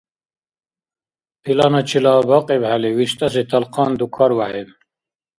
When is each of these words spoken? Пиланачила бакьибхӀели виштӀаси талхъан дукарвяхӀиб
Пиланачила 1.41 2.13
бакьибхӀели 2.29 2.91
виштӀаси 2.97 3.43
талхъан 3.49 3.91
дукарвяхӀиб 3.99 4.69